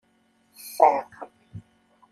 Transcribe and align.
Ssiɛqa! 0.61 1.23